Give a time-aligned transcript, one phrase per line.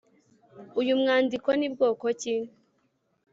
[0.81, 2.35] Uyu mwandiko ni bwoko ki?